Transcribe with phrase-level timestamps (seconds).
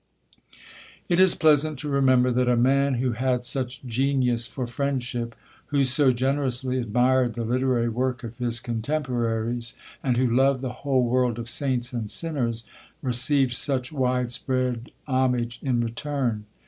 [1.09, 5.35] It is pleasant to remember that a man who had such genius for friendship,
[5.67, 11.03] who so generously admired the literary work of his contemporaries, and who loved the whole
[11.03, 12.63] world of saints and sinners,
[13.03, 16.45] received such widespread homage in return.